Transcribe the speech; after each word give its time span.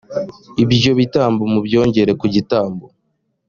ibyo 0.63 0.91
bitambo 0.99 1.41
mubyongere 1.53 2.11
ku 2.19 2.25
gitambo 2.35 2.85